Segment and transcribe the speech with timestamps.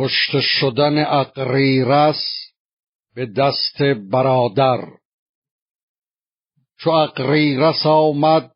[0.00, 2.22] کشته شدن اقریرس
[3.14, 4.88] به دست برادر.
[6.78, 8.50] چو اقریرس آمد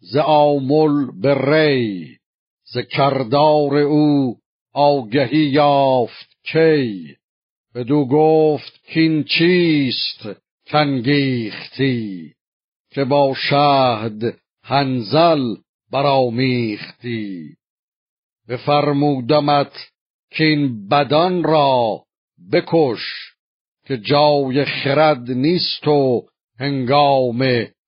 [0.00, 2.16] ز آمل به ری
[2.72, 4.36] ز کردار او
[4.72, 7.16] آگهی یافت کی.
[7.74, 10.28] بدو گفت کین چیست
[10.66, 12.34] کنگیختی
[12.90, 15.56] که با شهد هنزل
[15.92, 17.56] برامیختی
[18.48, 19.89] بفرمودمت
[20.30, 22.02] کین بدان را
[22.52, 23.34] بکش
[23.86, 26.26] که جای خرد نیست و
[26.58, 27.42] هنگام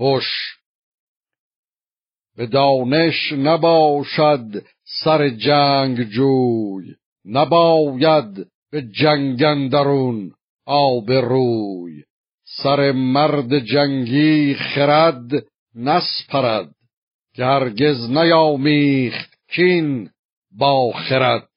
[0.00, 0.58] هوش
[2.36, 4.62] به دانش نباشد
[5.04, 6.94] سر جنگ جوی
[7.24, 10.32] نباید به جنگندرون
[10.66, 12.02] آب روی.
[12.44, 15.30] سر مرد جنگی خرد
[15.74, 16.74] نسپرد
[17.34, 20.10] که هرگز نیامیخت کین
[20.58, 21.48] با خرد.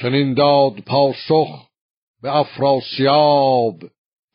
[0.00, 1.68] چنین داد پاسخ
[2.22, 3.80] به افراسیاب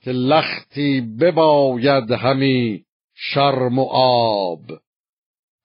[0.02, 2.84] که لختی بباید همی
[3.16, 4.62] شرم و آب.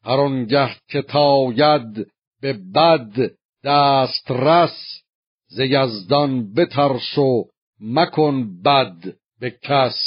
[0.04, 2.06] هر آنگه که تاید
[2.40, 3.30] به بد
[3.64, 5.02] دست رس
[5.46, 7.44] ز یزدان بترس و
[7.80, 8.96] مکن بد
[9.40, 9.98] به کس.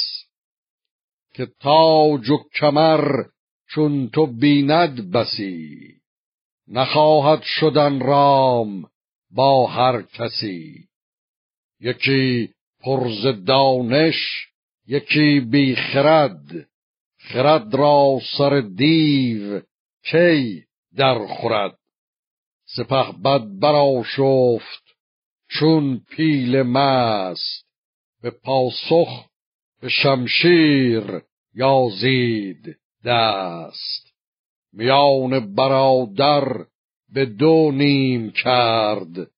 [1.34, 3.24] که تاج و کمر
[3.68, 5.78] چون تو بیند بسی
[6.68, 8.91] نخواهد شدن رام
[9.32, 10.88] با هر کسی.
[11.80, 14.48] یکی پرز دانش
[14.86, 16.68] یکی بی خرد.
[17.18, 19.60] خرد را سر دیو
[20.04, 20.64] کی
[20.96, 21.78] در خورد؟
[22.76, 24.82] سپه بد برا شفت
[25.48, 27.66] چون پیل مست.
[28.22, 29.26] به پاسخ
[29.80, 31.22] به شمشیر
[31.54, 34.12] یازید دست.
[34.72, 36.64] میان برادر
[37.14, 39.30] به دو نیم کرد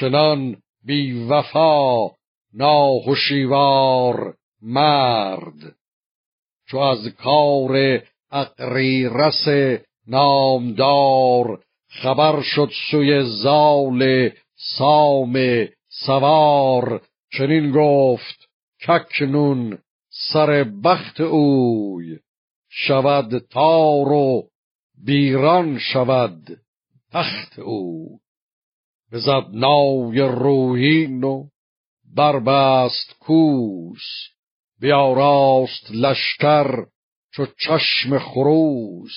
[0.00, 2.10] چنان بی وفا
[2.54, 5.76] ناهشیوار مرد.
[6.68, 9.44] چو از کار اقریرس
[10.06, 17.02] نامدار خبر شد سوی زال سام سوار
[17.38, 18.48] چنین گفت
[18.86, 19.78] ککنون
[20.32, 22.18] سر بخت اوی
[22.68, 24.48] شود تار و
[25.04, 26.63] بیران شود.
[27.14, 28.18] تخت او.
[29.12, 31.48] بزد نای روحین و
[32.16, 34.02] بربست کوس.
[34.80, 36.86] بیاراست لشکر
[37.34, 39.12] چو چشم خروس.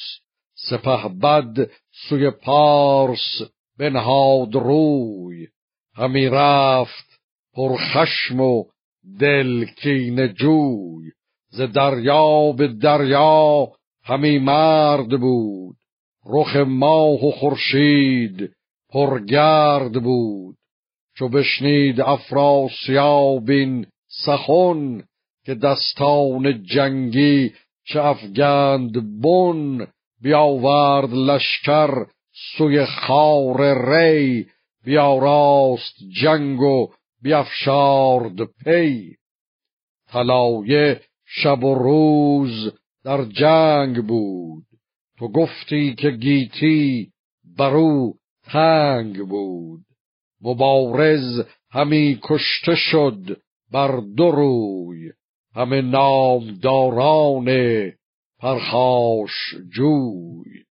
[0.69, 1.69] سپه بد
[2.09, 3.41] سوی پارس
[3.79, 5.47] بنهاد روی.
[5.95, 7.19] همی رفت
[7.53, 8.63] پرخشم و
[9.19, 11.11] دل کین جوی.
[11.49, 13.67] ز دریا به دریا
[14.03, 15.76] همی مرد بود.
[16.29, 18.51] رخ ماه و خورشید
[18.89, 20.55] پرگرد بود.
[21.17, 23.85] چو بشنید افراسیابین
[24.25, 25.03] سخن
[25.45, 27.53] که دستان جنگی
[27.85, 29.87] چه افگند بن
[30.21, 32.05] بیاورد لشکر
[32.57, 34.45] سوی خار ری
[34.83, 36.89] بیاراست جنگ و
[37.21, 39.15] بیافشارد پی.
[40.09, 42.73] طلایه شب و روز
[43.03, 44.66] در جنگ بود.
[45.17, 47.11] تو گفتی که گیتی
[47.57, 48.13] برو
[48.43, 49.81] تنگ بود
[50.41, 53.41] مبارز همی کشته شد
[53.71, 55.11] بر دو روی
[55.55, 57.47] همه نامداران
[58.39, 60.66] پرخاش جوی.